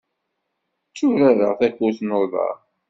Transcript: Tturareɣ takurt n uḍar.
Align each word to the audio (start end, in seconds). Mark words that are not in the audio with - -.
Tturareɣ 0.89 1.51
takurt 1.59 1.99
n 2.03 2.15
uḍar. 2.21 2.57